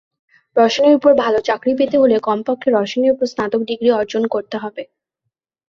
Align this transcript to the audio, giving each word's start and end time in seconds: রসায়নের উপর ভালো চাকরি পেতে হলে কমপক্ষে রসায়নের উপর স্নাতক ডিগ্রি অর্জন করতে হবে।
রসায়নের 0.55 0.97
উপর 0.99 1.11
ভালো 1.23 1.39
চাকরি 1.47 1.71
পেতে 1.79 1.95
হলে 1.99 2.15
কমপক্ষে 2.27 2.69
রসায়নের 2.71 3.13
উপর 3.15 3.25
স্নাতক 3.31 3.61
ডিগ্রি 3.69 3.89
অর্জন 3.99 4.23
করতে 4.33 4.55
হবে। 4.63 4.83